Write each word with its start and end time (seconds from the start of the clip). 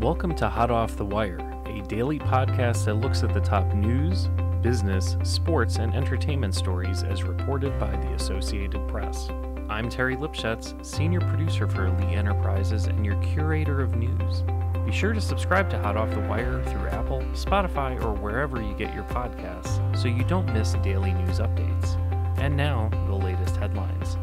Welcome 0.00 0.34
to 0.36 0.48
Hot 0.48 0.70
Off 0.70 0.96
the 0.96 1.04
Wire, 1.04 1.40
a 1.66 1.82
daily 1.82 2.18
podcast 2.18 2.86
that 2.86 2.94
looks 2.94 3.22
at 3.22 3.34
the 3.34 3.40
top 3.40 3.74
news, 3.74 4.28
business, 4.62 5.18
sports, 5.24 5.76
and 5.76 5.94
entertainment 5.94 6.54
stories 6.54 7.02
as 7.02 7.22
reported 7.22 7.78
by 7.78 7.90
the 7.90 8.14
Associated 8.14 8.88
Press. 8.88 9.28
I'm 9.68 9.90
Terry 9.90 10.16
Lipshetz, 10.16 10.82
senior 10.82 11.20
producer 11.20 11.68
for 11.68 11.90
Lee 11.90 12.14
Enterprises 12.14 12.86
and 12.86 13.04
your 13.04 13.16
curator 13.16 13.82
of 13.82 13.94
news. 13.94 14.42
Be 14.86 14.90
sure 14.90 15.12
to 15.12 15.20
subscribe 15.20 15.68
to 15.68 15.78
Hot 15.78 15.98
Off 15.98 16.10
the 16.12 16.20
Wire 16.20 16.64
through 16.64 16.88
Apple, 16.88 17.20
Spotify, 17.34 18.02
or 18.02 18.14
wherever 18.14 18.62
you 18.62 18.72
get 18.72 18.94
your 18.94 19.04
podcasts 19.04 19.94
so 19.94 20.08
you 20.08 20.24
don't 20.24 20.50
miss 20.54 20.72
daily 20.82 21.12
news 21.12 21.40
updates. 21.40 21.98
And 22.38 22.56
now, 22.56 22.88
the 23.06 23.14
latest 23.14 23.56
headlines. 23.56 24.16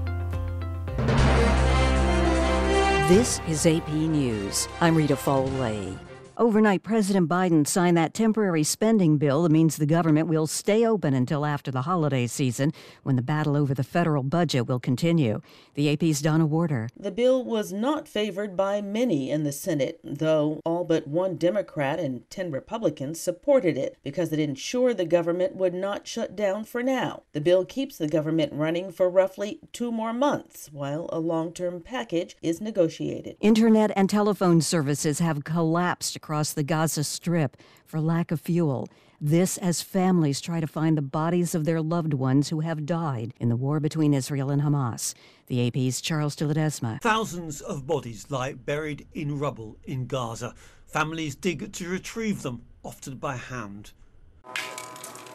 This 3.07 3.39
is 3.47 3.65
AP 3.65 3.87
News. 3.87 4.67
I'm 4.81 4.93
Rita 4.93 5.15
Foley. 5.15 5.97
Overnight, 6.39 6.83
President 6.83 7.27
Biden 7.27 7.65
signed 7.65 7.97
that 7.97 8.13
temporary 8.13 8.63
spending 8.63 9.17
bill 9.17 9.41
that 9.41 9.51
means 9.51 9.75
the 9.75 9.87
government 9.87 10.27
will 10.27 10.45
stay 10.45 10.85
open 10.85 11.15
until 11.15 11.47
after 11.47 11.71
the 11.71 11.81
holiday 11.81 12.27
season 12.27 12.73
when 13.01 13.15
the 13.15 13.23
battle 13.23 13.57
over 13.57 13.73
the 13.73 13.83
federal 13.83 14.21
budget 14.21 14.67
will 14.67 14.79
continue. 14.79 15.41
The 15.73 15.91
AP's 15.91 16.21
Donna 16.21 16.45
Warder. 16.45 16.89
The 16.95 17.09
bill 17.09 17.43
was 17.43 17.73
not 17.73 18.07
favored 18.07 18.55
by 18.55 18.81
many 18.81 19.31
in 19.31 19.45
the 19.45 19.51
Senate, 19.51 19.99
though 20.03 20.61
all 20.63 20.83
but 20.83 21.07
one 21.07 21.37
Democrat 21.37 21.99
and 21.99 22.29
10 22.29 22.51
Republicans 22.51 23.19
supported 23.19 23.75
it 23.75 23.97
because 24.03 24.31
it 24.31 24.37
ensured 24.37 24.97
the 24.97 25.05
government 25.05 25.55
would 25.55 25.73
not 25.73 26.07
shut 26.07 26.35
down 26.35 26.65
for 26.65 26.83
now. 26.83 27.23
The 27.33 27.41
bill 27.41 27.65
keeps 27.65 27.97
the 27.97 28.07
government 28.07 28.53
running 28.53 28.91
for 28.91 29.09
roughly 29.09 29.59
two 29.73 29.91
more 29.91 30.13
months 30.13 30.69
while 30.71 31.09
a 31.11 31.19
long 31.19 31.51
term 31.51 31.81
package 31.81 32.37
is 32.43 32.61
negotiated. 32.61 33.37
Internet 33.41 33.91
and 33.95 34.07
telephone 34.07 34.61
services 34.61 35.17
have 35.17 35.43
collapsed 35.43 36.21
across 36.27 36.51
the 36.51 36.61
Gaza 36.61 37.05
Strip 37.05 37.55
for 37.85 38.01
lack 38.01 38.31
of 38.31 38.41
fuel. 38.41 38.89
This 39.21 39.57
as 39.59 39.81
families 39.81 40.41
try 40.41 40.59
to 40.59 40.67
find 40.67 40.97
the 40.97 41.01
bodies 41.01 41.55
of 41.55 41.63
their 41.63 41.81
loved 41.81 42.13
ones 42.13 42.49
who 42.49 42.59
have 42.59 42.85
died 42.85 43.33
in 43.39 43.47
the 43.47 43.55
war 43.55 43.79
between 43.79 44.13
Israel 44.13 44.49
and 44.51 44.61
Hamas. 44.61 45.13
The 45.45 45.65
AP's 45.65 46.01
Charles 46.01 46.35
de 46.35 46.43
Ledesma. 46.43 46.99
Thousands 46.99 47.61
of 47.61 47.87
bodies 47.87 48.29
lie 48.29 48.51
buried 48.51 49.07
in 49.13 49.39
rubble 49.39 49.77
in 49.85 50.05
Gaza. 50.05 50.53
Families 50.85 51.33
dig 51.33 51.71
to 51.71 51.87
retrieve 51.87 52.41
them, 52.41 52.63
often 52.83 53.15
by 53.15 53.37
hand. 53.37 53.93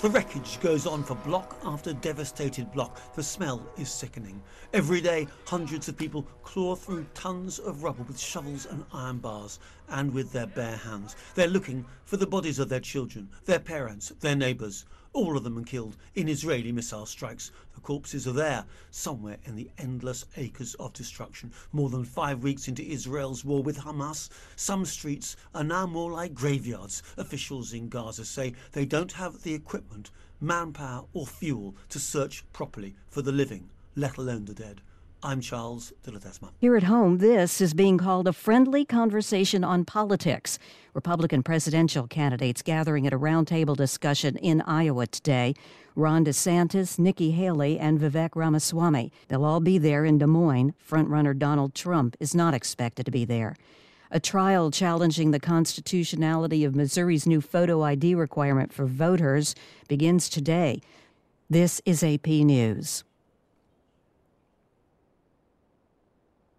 The 0.02 0.10
wreckage 0.10 0.58
goes 0.58 0.84
on 0.84 1.04
for 1.04 1.14
block 1.14 1.56
after 1.64 1.92
devastated 1.92 2.72
block. 2.72 3.14
The 3.14 3.22
smell 3.22 3.64
is 3.78 3.88
sickening. 3.88 4.42
Every 4.72 5.00
day, 5.00 5.28
hundreds 5.46 5.88
of 5.88 5.96
people 5.96 6.26
claw 6.42 6.74
through 6.74 7.06
tons 7.14 7.60
of 7.60 7.84
rubble 7.84 8.04
with 8.08 8.18
shovels 8.18 8.66
and 8.66 8.84
iron 8.92 9.18
bars 9.18 9.60
and 9.90 10.12
with 10.12 10.32
their 10.32 10.48
bare 10.48 10.76
hands. 10.76 11.14
They're 11.36 11.46
looking 11.46 11.84
for 12.04 12.16
the 12.16 12.26
bodies 12.26 12.58
of 12.58 12.68
their 12.68 12.80
children, 12.80 13.30
their 13.44 13.60
parents, 13.60 14.08
their 14.18 14.34
neighbours. 14.34 14.86
All 15.14 15.36
of 15.36 15.44
them 15.44 15.58
are 15.58 15.62
killed 15.62 15.98
in 16.14 16.26
Israeli 16.26 16.72
missile 16.72 17.04
strikes. 17.04 17.50
The 17.74 17.80
corpses 17.80 18.26
are 18.26 18.32
there, 18.32 18.64
somewhere 18.90 19.36
in 19.44 19.56
the 19.56 19.70
endless 19.76 20.24
acres 20.38 20.74
of 20.76 20.94
destruction. 20.94 21.52
More 21.70 21.90
than 21.90 22.04
five 22.04 22.42
weeks 22.42 22.66
into 22.66 22.82
Israel's 22.82 23.44
war 23.44 23.62
with 23.62 23.76
Hamas, 23.76 24.30
some 24.56 24.86
streets 24.86 25.36
are 25.54 25.64
now 25.64 25.86
more 25.86 26.10
like 26.10 26.32
graveyards. 26.32 27.02
Officials 27.18 27.74
in 27.74 27.90
Gaza 27.90 28.24
say 28.24 28.54
they 28.72 28.86
don't 28.86 29.12
have 29.12 29.42
the 29.42 29.52
equipment, 29.52 30.10
manpower, 30.40 31.04
or 31.12 31.26
fuel 31.26 31.76
to 31.90 31.98
search 31.98 32.44
properly 32.54 32.94
for 33.10 33.20
the 33.20 33.32
living, 33.32 33.68
let 33.94 34.16
alone 34.16 34.46
the 34.46 34.54
dead. 34.54 34.80
I'm 35.24 35.40
Charles 35.40 35.92
de. 36.02 36.12
Here 36.58 36.76
at 36.76 36.82
home, 36.82 37.18
this 37.18 37.60
is 37.60 37.74
being 37.74 37.96
called 37.96 38.26
a 38.26 38.32
friendly 38.32 38.84
conversation 38.84 39.62
on 39.62 39.84
politics. 39.84 40.58
Republican 40.94 41.44
presidential 41.44 42.08
candidates 42.08 42.60
gathering 42.60 43.06
at 43.06 43.12
a 43.12 43.18
roundtable 43.18 43.76
discussion 43.76 44.36
in 44.38 44.62
Iowa 44.62 45.06
today. 45.06 45.54
Ron 45.94 46.24
DeSantis, 46.24 46.98
Nikki 46.98 47.30
Haley, 47.30 47.78
and 47.78 48.00
Vivek 48.00 48.30
Ramaswamy. 48.34 49.12
They'll 49.28 49.44
all 49.44 49.60
be 49.60 49.78
there 49.78 50.04
in 50.04 50.18
Des 50.18 50.26
Moines. 50.26 50.74
Frontrunner 50.84 51.38
Donald 51.38 51.74
Trump 51.74 52.16
is 52.18 52.34
not 52.34 52.52
expected 52.52 53.06
to 53.06 53.12
be 53.12 53.24
there. 53.24 53.54
A 54.10 54.18
trial 54.18 54.72
challenging 54.72 55.30
the 55.30 55.40
constitutionality 55.40 56.64
of 56.64 56.74
Missouri's 56.74 57.28
new 57.28 57.40
photo 57.40 57.82
ID 57.82 58.16
requirement 58.16 58.72
for 58.72 58.86
voters 58.86 59.54
begins 59.86 60.28
today. 60.28 60.80
This 61.48 61.80
is 61.84 62.02
AP 62.02 62.26
News. 62.26 63.04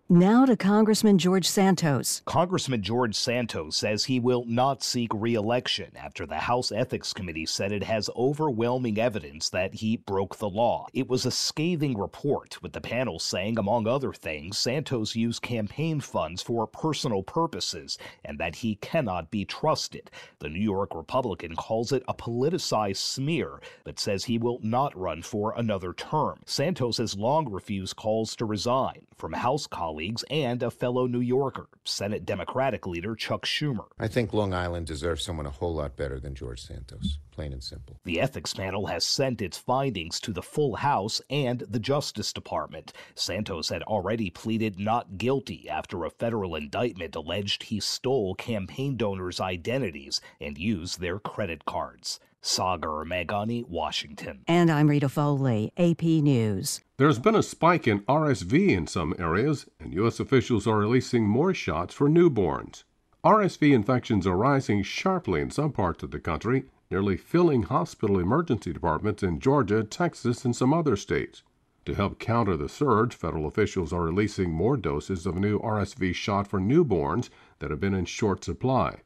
Now 0.10 0.46
to 0.46 0.58
Congressman 0.58 1.18
George 1.18 1.48
Santos. 1.48 2.22
Congressman 2.26 2.82
George 2.82 3.16
Santos 3.16 3.78
says 3.78 4.04
he 4.04 4.20
will 4.20 4.44
not 4.46 4.84
seek 4.84 5.10
re-election 5.14 5.92
after 5.96 6.26
the 6.26 6.40
House 6.40 6.74
Ethics 6.74 7.14
Committee 7.14 7.46
said 7.46 7.72
it 7.72 7.84
has 7.84 8.10
overwhelming 8.14 9.00
evidence 9.00 9.50
that 9.50 9.76
he 9.76 9.96
broke 9.96 10.38
the 10.38 10.50
law. 10.50 10.88
It 10.94 11.08
was 11.08 11.26
a 11.26 11.32
scathing 11.32 11.98
report, 11.98 12.62
with 12.62 12.74
the 12.74 12.82
panel 12.82 13.18
saying, 13.18 13.58
among 13.58 13.88
other 13.88 14.12
things, 14.12 14.58
Santos 14.58 15.16
used 15.16 15.42
campaign 15.42 16.02
funds 16.02 16.42
for 16.42 16.68
personal 16.68 17.24
purposes 17.24 17.98
and 18.26 18.38
that 18.40 18.58
he 18.58 18.76
cannot 18.76 19.32
be 19.32 19.46
trusted. 19.46 20.12
The 20.40 20.50
New 20.50 20.60
York 20.60 20.94
Republican 20.94 21.56
calls 21.56 21.94
it 21.94 22.04
a 22.10 22.14
politicized 22.14 22.98
smear, 22.98 23.62
but 23.86 24.00
says 24.00 24.26
he 24.26 24.38
will 24.38 24.60
not 24.62 24.96
run 24.98 25.22
for 25.22 25.54
another 25.56 25.94
term. 25.94 26.42
Santos 26.46 26.98
has 26.98 27.16
long 27.16 27.50
refused 27.50 27.96
calls 27.96 28.36
to 28.36 28.44
resign 28.46 29.08
from 29.16 29.32
House 29.32 29.66
colleagues 29.66 29.93
colleagues 29.94 30.24
and 30.32 30.64
a 30.64 30.72
fellow 30.72 31.06
New 31.06 31.20
Yorker, 31.20 31.68
Senate 31.84 32.26
Democratic 32.26 32.88
leader 32.88 33.16
Chuck 33.16 33.46
Schumer. 33.46 33.86
I 34.00 34.08
think 34.08 34.34
Long 34.34 34.52
Island 34.52 34.88
deserves 34.88 35.24
someone 35.24 35.46
a 35.46 35.52
whole 35.52 35.76
lot 35.76 35.96
better 35.96 36.20
than 36.20 36.34
George 36.34 36.64
Santos, 36.64 37.20
plain 37.30 37.54
and 37.54 37.64
simple. 37.64 38.00
The 38.04 38.20
ethics 38.20 38.56
panel 38.56 38.88
has 38.88 39.04
sent 39.04 39.40
its 39.40 39.60
findings 39.60 40.20
to 40.22 40.34
the 40.34 40.42
full 40.42 40.78
House 40.78 41.22
and 41.30 41.60
the 41.60 41.80
Justice 41.80 42.34
Department. 42.34 42.92
Santos 43.14 43.70
had 43.70 43.84
already 43.84 44.32
pleaded 44.32 44.80
not 44.80 45.20
guilty 45.20 45.70
after 45.70 46.06
a 46.06 46.10
federal 46.10 46.56
indictment 46.56 47.16
alleged 47.16 47.62
he 47.62 47.80
stole 47.80 48.34
campaign 48.34 48.98
donors' 48.98 49.40
identities 49.40 50.22
and 50.42 50.58
used 50.58 51.02
their 51.02 51.20
credit 51.20 51.66
cards. 51.66 52.20
Sagar 52.46 53.06
Meghani, 53.06 53.66
Washington. 53.70 54.44
And 54.48 54.70
I'm 54.70 54.90
Rita 54.90 55.08
Foley, 55.08 55.72
AP 55.78 56.04
News. 56.04 56.82
There's 56.98 57.18
been 57.18 57.36
a 57.36 57.42
spike 57.42 57.88
in 57.88 58.02
RSV 58.02 58.68
in 58.68 58.86
some 58.86 59.16
areas, 59.18 59.66
and 59.80 59.94
U.S. 59.94 60.20
officials 60.20 60.68
are 60.68 60.78
releasing 60.78 61.26
more 61.26 61.54
shots 61.54 61.94
for 61.94 62.10
newborns. 62.10 62.84
RSV 63.24 63.74
infections 63.74 64.28
are 64.28 64.36
rising 64.36 64.84
sharply 64.84 65.40
in 65.40 65.52
some 65.52 65.72
parts 65.72 66.04
of 66.04 66.12
the 66.12 66.20
country, 66.20 66.66
nearly 66.92 67.16
filling 67.16 67.64
hospital 67.64 68.20
emergency 68.20 68.74
departments 68.74 69.24
in 69.24 69.40
Georgia, 69.40 69.82
Texas, 69.82 70.44
and 70.44 70.54
some 70.54 70.74
other 70.74 70.98
states. 70.98 71.44
To 71.86 71.96
help 71.96 72.20
counter 72.20 72.58
the 72.58 72.68
surge, 72.68 73.16
federal 73.16 73.48
officials 73.48 73.94
are 73.94 74.02
releasing 74.02 74.52
more 74.52 74.76
doses 74.76 75.26
of 75.26 75.38
a 75.38 75.40
new 75.40 75.60
RSV 75.60 76.14
shot 76.14 76.48
for 76.48 76.60
newborns 76.60 77.30
that 77.60 77.72
have 77.72 77.80
been 77.80 77.94
in 77.94 78.04
short 78.04 78.44
supply. 78.44 78.98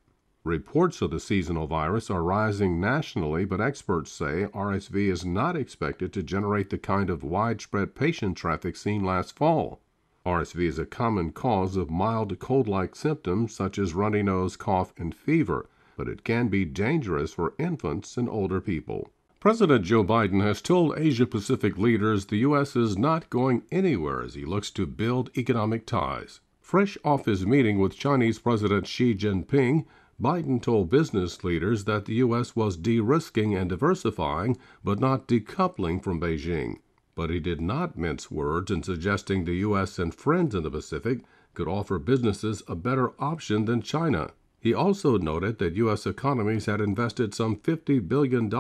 Reports 0.47 1.02
of 1.02 1.12
the 1.12 1.19
seasonal 1.19 1.68
virus 1.68 2.09
are 2.09 2.24
rising 2.24 2.80
nationally, 2.80 3.44
but 3.44 3.59
experts 3.59 4.13
say 4.13 4.47
RSV 4.53 5.12
is 5.12 5.25
not 5.25 5.58
expected 5.58 6.13
to 6.13 6.24
generate 6.24 6.69
the 6.69 6.78
kind 6.78 7.09
of 7.09 7.22
widespread 7.22 7.96
patient 7.96 8.38
traffic 8.38 8.78
seen 8.78 9.03
last 9.03 9.36
fall. 9.36 9.81
RSV 10.25 10.62
is 10.62 10.80
a 10.80 10.86
common 10.86 11.34
cause 11.34 11.75
of 11.75 11.90
mild 11.90 12.40
cold 12.40 12.69
like 12.69 12.96
symptoms 12.96 13.53
such 13.53 13.78
as 13.78 13.94
runny 13.94 14.24
nose, 14.24 14.56
cough, 14.56 14.94
and 14.97 15.13
fever, 15.13 15.68
but 15.97 16.07
it 16.07 16.24
can 16.24 16.47
be 16.47 16.63
dangerous 16.63 17.34
for 17.34 17.53
infants 17.59 18.16
and 18.16 18.30
older 18.30 18.62
people. 18.62 19.09
President 19.41 19.84
Joe 19.84 20.06
Biden 20.06 20.41
has 20.41 20.62
told 20.62 20.97
Asia 20.97 21.25
Pacific 21.25 21.78
leaders 21.78 22.28
the 22.28 22.38
U.S. 22.38 22.74
is 22.74 22.97
not 22.97 23.30
going 23.30 23.63
anywhere 23.69 24.22
as 24.22 24.36
he 24.36 24.46
looks 24.46 24.72
to 24.72 24.86
build 24.86 25.30
economic 25.38 25.86
ties. 25.86 26.40
Fresh 26.62 26.98
off 27.04 27.25
his 27.25 27.45
meeting 27.45 27.80
with 27.80 27.98
Chinese 27.98 28.39
President 28.39 28.88
Xi 28.88 29.13
Jinping, 29.13 29.83
Biden 30.19 30.60
told 30.60 30.90
business 30.90 31.44
leaders 31.44 31.84
that 31.84 32.06
the 32.06 32.16
U.S. 32.16 32.56
was 32.56 32.75
de 32.75 33.00
risking 33.00 33.54
and 33.54 33.69
diversifying, 33.69 34.58
but 34.84 35.00
not 35.00 35.28
decoupling 35.28 36.02
from 36.02 36.19
Beijing. 36.19 36.80
But 37.14 37.30
he 37.30 37.40
did 37.40 37.62
not 37.62 38.00
mince 38.00 38.31
words 38.31 38.72
in 38.72 38.81
suggesting 38.81 39.46
the 39.46 39.58
U.S. 39.58 40.00
and 40.00 40.12
friends 40.12 40.56
in 40.56 40.64
the 40.64 40.72
Pacific 40.72 41.19
could 41.54 41.68
offer 41.68 42.00
businesses 42.00 42.64
a 42.68 42.75
better 42.75 43.14
option 43.22 43.66
than 43.66 43.84
China. 43.84 44.31
He 44.60 44.74
also 44.74 45.19
noted 45.19 45.60
that 45.60 45.75
U.S. 45.75 46.08
economies 46.08 46.66
had 46.66 46.81
invested 46.81 47.36
some 47.36 47.56
$50 47.58 48.08
billion 48.08 48.52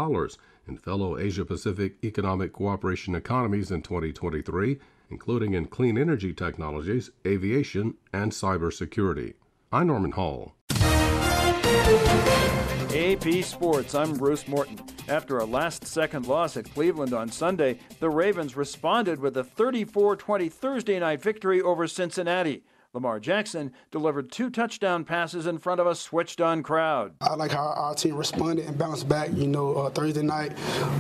in 0.67 0.77
fellow 0.77 1.17
Asia 1.17 1.43
Pacific 1.43 1.95
economic 2.03 2.53
cooperation 2.53 3.15
economies 3.15 3.71
in 3.71 3.81
2023, 3.81 4.77
including 5.09 5.55
in 5.55 5.65
clean 5.65 5.97
energy 5.97 6.33
technologies, 6.33 7.09
aviation, 7.25 7.95
and 8.13 8.31
cybersecurity. 8.31 9.33
I'm 9.71 9.87
Norman 9.87 10.11
Hall. 10.11 10.53
AP 12.97 13.43
Sports, 13.43 13.95
I'm 13.95 14.13
Bruce 14.13 14.47
Morton. 14.47 14.79
After 15.07 15.37
a 15.37 15.45
last 15.45 15.85
second 15.85 16.27
loss 16.27 16.57
at 16.57 16.71
Cleveland 16.73 17.13
on 17.13 17.31
Sunday, 17.31 17.79
the 17.99 18.09
Ravens 18.09 18.55
responded 18.55 19.19
with 19.19 19.37
a 19.37 19.43
34 19.43 20.15
20 20.15 20.49
Thursday 20.49 20.99
night 20.99 21.21
victory 21.21 21.61
over 21.61 21.87
Cincinnati. 21.87 22.63
Lamar 22.93 23.19
Jackson 23.19 23.73
delivered 23.91 24.31
two 24.31 24.49
touchdown 24.49 25.03
passes 25.03 25.45
in 25.45 25.57
front 25.57 25.79
of 25.79 25.87
a 25.87 25.93
switched 25.93 26.41
on 26.41 26.63
crowd. 26.63 27.13
I 27.21 27.35
like 27.35 27.51
how 27.51 27.73
our 27.75 27.93
team 27.93 28.15
responded 28.15 28.65
and 28.65 28.77
bounced 28.77 29.07
back. 29.07 29.29
You 29.33 29.47
know, 29.47 29.75
uh, 29.75 29.89
Thursday 29.89 30.23
night 30.23 30.53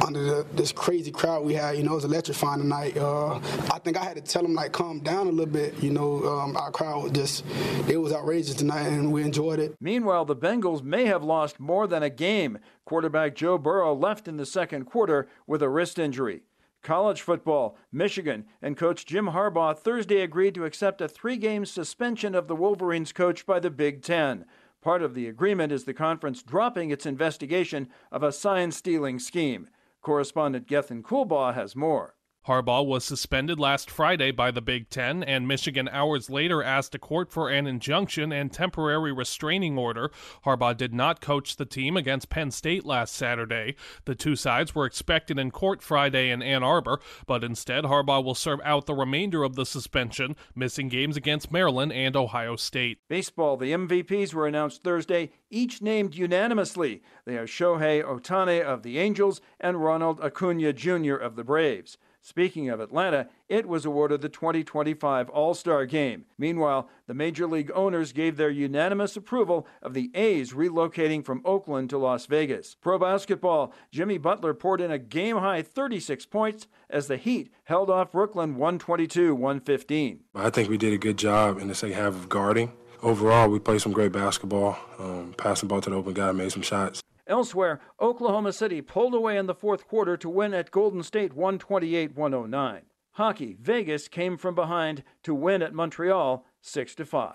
under 0.05 0.21
the, 0.21 0.45
this 0.53 0.71
crazy 0.71 1.11
crowd 1.11 1.43
we 1.43 1.53
had, 1.53 1.77
you 1.77 1.83
know, 1.83 1.93
it 1.93 1.95
was 1.95 2.05
electrifying 2.05 2.61
tonight. 2.61 2.97
Uh, 2.97 3.35
I 3.71 3.79
think 3.79 3.97
I 3.97 4.03
had 4.03 4.15
to 4.17 4.21
tell 4.21 4.43
them, 4.43 4.53
like, 4.53 4.73
calm 4.73 4.99
down 4.99 5.27
a 5.27 5.31
little 5.31 5.51
bit. 5.51 5.81
You 5.81 5.91
know, 5.91 6.23
um, 6.25 6.57
our 6.57 6.71
crowd 6.71 7.15
just, 7.15 7.43
it 7.87 7.97
was 7.97 8.13
outrageous 8.13 8.55
tonight 8.55 8.87
and 8.87 9.11
we 9.11 9.23
enjoyed 9.23 9.59
it. 9.59 9.75
Meanwhile, 9.79 10.25
the 10.25 10.35
Bengals 10.35 10.83
may 10.83 11.05
have 11.05 11.23
lost 11.23 11.59
more 11.59 11.87
than 11.87 12.03
a 12.03 12.09
game. 12.09 12.59
Quarterback 12.85 13.35
Joe 13.35 13.57
Burrow 13.57 13.93
left 13.93 14.27
in 14.27 14.37
the 14.37 14.45
second 14.45 14.85
quarter 14.85 15.27
with 15.45 15.61
a 15.61 15.69
wrist 15.69 15.99
injury. 15.99 16.43
College 16.83 17.21
football, 17.21 17.77
Michigan, 17.91 18.45
and 18.61 18.77
coach 18.77 19.05
Jim 19.05 19.27
Harbaugh 19.27 19.77
Thursday 19.77 20.21
agreed 20.21 20.55
to 20.55 20.65
accept 20.65 21.01
a 21.01 21.07
three 21.07 21.37
game 21.37 21.65
suspension 21.65 22.35
of 22.35 22.47
the 22.47 22.55
Wolverines 22.55 23.11
coach 23.11 23.45
by 23.45 23.59
the 23.59 23.69
Big 23.69 24.01
Ten. 24.01 24.45
Part 24.81 25.01
of 25.01 25.13
the 25.13 25.27
agreement 25.27 25.71
is 25.71 25.83
the 25.83 25.93
conference 25.93 26.43
dropping 26.43 26.91
its 26.91 27.05
investigation 27.05 27.89
of 28.11 28.23
a 28.23 28.31
sign 28.31 28.71
stealing 28.71 29.19
scheme. 29.19 29.69
Correspondent 30.01 30.67
Gethin 30.67 31.03
Coolbaugh 31.03 31.53
has 31.53 31.75
more. 31.75 32.16
Harbaugh 32.47 32.85
was 32.85 33.03
suspended 33.03 33.59
last 33.59 33.91
Friday 33.91 34.31
by 34.31 34.51
the 34.51 34.61
Big 34.61 34.89
Ten, 34.89 35.21
and 35.21 35.49
Michigan 35.49 35.89
hours 35.91 36.29
later 36.29 36.63
asked 36.63 36.95
a 36.95 36.99
court 36.99 37.29
for 37.29 37.49
an 37.49 37.67
injunction 37.67 38.31
and 38.31 38.53
temporary 38.53 39.11
restraining 39.11 39.77
order. 39.77 40.11
Harbaugh 40.45 40.77
did 40.77 40.93
not 40.93 41.19
coach 41.19 41.57
the 41.57 41.65
team 41.65 41.97
against 41.97 42.29
Penn 42.29 42.51
State 42.51 42.85
last 42.85 43.13
Saturday. 43.13 43.75
The 44.05 44.15
two 44.15 44.37
sides 44.37 44.73
were 44.73 44.85
expected 44.85 45.37
in 45.37 45.51
court 45.51 45.81
Friday 45.81 46.29
in 46.29 46.41
Ann 46.41 46.63
Arbor, 46.63 47.01
but 47.25 47.43
instead, 47.43 47.83
Harbaugh 47.83 48.23
will 48.23 48.33
serve 48.33 48.61
out 48.63 48.85
the 48.85 48.93
remainder 48.93 49.43
of 49.43 49.55
the 49.55 49.65
suspension, 49.65 50.37
missing 50.55 50.87
games 50.87 51.17
against 51.17 51.51
Maryland 51.51 51.91
and 51.91 52.15
Ohio 52.15 52.55
State. 52.55 52.99
Baseball, 53.09 53.57
the 53.57 53.73
MVPs 53.73 54.33
were 54.33 54.47
announced 54.47 54.83
Thursday, 54.83 55.31
each 55.49 55.81
named 55.81 56.15
unanimously. 56.15 57.03
They 57.25 57.37
are 57.37 57.45
Shohei 57.45 58.01
Ohtani 58.01 58.63
of 58.63 58.83
the 58.83 58.99
Angels 58.99 59.41
and 59.59 59.83
Ronald 59.83 60.21
Acuna 60.21 60.71
Jr. 60.71 61.15
of 61.15 61.35
the 61.35 61.43
Braves. 61.43 61.97
Speaking 62.27 62.69
of 62.69 62.81
Atlanta, 62.81 63.29
it 63.47 63.69
was 63.69 63.85
awarded 63.85 64.19
the 64.19 64.27
2025 64.27 65.29
All 65.29 65.53
Star 65.53 65.85
Game. 65.85 66.25
Meanwhile, 66.37 66.89
the 67.07 67.13
Major 67.13 67.47
League 67.47 67.71
owners 67.73 68.11
gave 68.11 68.35
their 68.35 68.49
unanimous 68.49 69.15
approval 69.15 69.65
of 69.81 69.93
the 69.93 70.11
A's 70.13 70.51
relocating 70.51 71.23
from 71.23 71.41
Oakland 71.45 71.89
to 71.89 71.97
Las 71.97 72.25
Vegas. 72.25 72.75
Pro 72.75 72.99
basketball, 72.99 73.73
Jimmy 73.93 74.17
Butler 74.17 74.53
poured 74.53 74.81
in 74.81 74.91
a 74.91 74.99
game 74.99 75.37
high 75.37 75.61
36 75.61 76.25
points 76.25 76.67
as 76.89 77.07
the 77.07 77.15
Heat 77.15 77.49
held 77.63 77.89
off 77.89 78.11
Brooklyn 78.11 78.57
122 78.57 79.33
115. 79.33 80.19
I 80.35 80.49
think 80.49 80.69
we 80.69 80.77
did 80.77 80.91
a 80.91 80.97
good 80.97 81.17
job 81.17 81.59
in 81.59 81.69
the 81.69 81.75
second 81.75 81.95
half 81.95 82.13
of 82.13 82.27
guarding. 82.27 82.73
Overall, 83.01 83.47
we 83.47 83.59
played 83.59 83.79
some 83.79 83.93
great 83.93 84.11
basketball, 84.11 84.77
um, 84.99 85.33
the 85.37 85.65
ball 85.65 85.79
to 85.79 85.89
the 85.89 85.95
open 85.95 86.13
guy, 86.13 86.33
made 86.33 86.51
some 86.51 86.61
shots. 86.61 87.01
Elsewhere, 87.27 87.81
Oklahoma 87.99 88.53
City 88.53 88.81
pulled 88.81 89.13
away 89.13 89.37
in 89.37 89.47
the 89.47 89.55
fourth 89.55 89.87
quarter 89.87 90.15
to 90.17 90.29
win 90.29 90.53
at 90.53 90.71
Golden 90.71 91.03
State 91.03 91.33
128 91.33 92.15
109. 92.15 92.81
Hockey, 93.11 93.57
Vegas 93.59 94.07
came 94.07 94.37
from 94.37 94.55
behind 94.55 95.03
to 95.23 95.33
win 95.33 95.61
at 95.61 95.73
Montreal 95.73 96.45
6 96.61 96.95
5. 96.95 97.33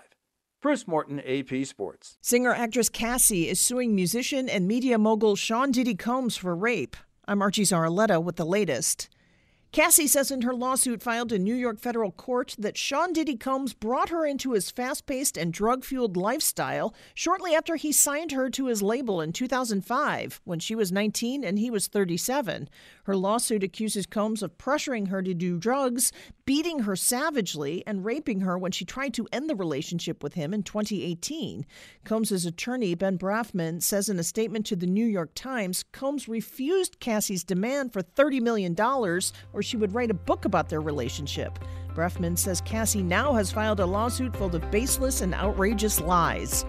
Bruce 0.61 0.87
Morton, 0.87 1.19
AP 1.19 1.65
Sports. 1.65 2.17
Singer 2.21 2.53
actress 2.53 2.89
Cassie 2.89 3.49
is 3.49 3.59
suing 3.59 3.93
musician 3.93 4.47
and 4.47 4.67
media 4.67 4.97
mogul 4.97 5.35
Sean 5.35 5.71
Diddy 5.71 5.95
Combs 5.95 6.37
for 6.37 6.55
rape. 6.55 6.95
I'm 7.27 7.41
Archie 7.41 7.63
Zaraletta 7.63 8.23
with 8.23 8.37
the 8.37 8.45
latest. 8.45 9.09
Cassie 9.73 10.05
says 10.05 10.29
in 10.29 10.43
her 10.43 10.53
lawsuit 10.53 11.01
filed 11.01 11.31
in 11.31 11.43
New 11.43 11.55
York 11.55 11.79
federal 11.79 12.11
court 12.11 12.55
that 12.59 12.77
Sean 12.77 13.11
Diddy 13.11 13.35
Combs 13.35 13.73
brought 13.73 14.09
her 14.09 14.23
into 14.23 14.51
his 14.51 14.69
fast 14.69 15.07
paced 15.07 15.35
and 15.35 15.51
drug 15.51 15.83
fueled 15.83 16.15
lifestyle 16.15 16.93
shortly 17.15 17.55
after 17.55 17.75
he 17.75 17.91
signed 17.91 18.33
her 18.33 18.51
to 18.51 18.67
his 18.67 18.83
label 18.83 19.19
in 19.19 19.33
2005 19.33 20.41
when 20.43 20.59
she 20.59 20.75
was 20.75 20.91
19 20.91 21.43
and 21.43 21.57
he 21.57 21.71
was 21.71 21.87
37. 21.87 22.69
Her 23.05 23.17
lawsuit 23.17 23.63
accuses 23.63 24.05
Combs 24.05 24.43
of 24.43 24.59
pressuring 24.59 25.07
her 25.07 25.23
to 25.23 25.33
do 25.33 25.57
drugs, 25.57 26.11
beating 26.45 26.79
her 26.79 26.95
savagely, 26.95 27.83
and 27.87 28.05
raping 28.05 28.41
her 28.41 28.59
when 28.59 28.71
she 28.71 28.85
tried 28.85 29.15
to 29.15 29.27
end 29.33 29.49
the 29.49 29.55
relationship 29.55 30.21
with 30.21 30.35
him 30.35 30.53
in 30.53 30.61
2018. 30.61 31.65
Combs' 32.05 32.45
attorney, 32.45 32.93
Ben 32.93 33.17
Brafman, 33.17 33.81
says 33.81 34.07
in 34.07 34.19
a 34.19 34.23
statement 34.23 34.67
to 34.67 34.75
the 34.75 34.85
New 34.85 35.05
York 35.05 35.31
Times 35.33 35.83
Combs 35.91 36.27
refused 36.27 36.99
Cassie's 36.99 37.43
demand 37.43 37.91
for 37.91 38.03
$30 38.03 38.39
million 38.39 38.79
or 38.79 39.62
she 39.63 39.77
would 39.77 39.93
write 39.93 40.11
a 40.11 40.13
book 40.13 40.45
about 40.45 40.69
their 40.69 40.81
relationship. 40.81 41.57
Brafman 41.95 42.37
says 42.37 42.61
Cassie 42.61 43.03
now 43.03 43.33
has 43.33 43.51
filed 43.51 43.79
a 43.79 43.85
lawsuit 43.85 44.35
full 44.35 44.55
of 44.55 44.71
baseless 44.71 45.21
and 45.21 45.33
outrageous 45.33 45.99
lies. 45.99 46.65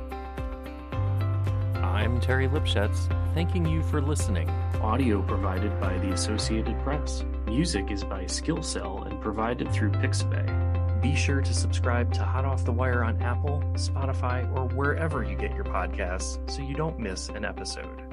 I'm 1.75 2.20
Terry 2.20 2.49
Lipshetz, 2.49 3.08
thanking 3.35 3.67
you 3.67 3.82
for 3.85 4.00
listening. 4.00 4.49
Audio 4.82 5.23
provided 5.23 5.81
by 5.81 5.96
the 5.99 6.12
Associated 6.12 6.79
Press. 6.81 7.25
Music 7.46 7.91
is 7.91 8.05
by 8.05 8.25
Skilsel 8.26 9.05
and 9.05 9.20
provided 9.20 9.70
through 9.70 9.90
Pixabay. 9.90 11.00
Be 11.00 11.14
sure 11.14 11.40
to 11.40 11.55
subscribe 11.55 12.12
to 12.14 12.25
Hot 12.25 12.44
Off 12.44 12.64
the 12.64 12.73
Wire 12.73 13.05
on 13.05 13.20
Apple, 13.23 13.62
Spotify, 13.75 14.50
or 14.56 14.67
wherever 14.75 15.23
you 15.23 15.37
get 15.37 15.55
your 15.55 15.64
podcasts 15.64 16.38
so 16.50 16.62
you 16.62 16.75
don't 16.75 16.99
miss 16.99 17.29
an 17.31 17.44
episode. 17.44 18.04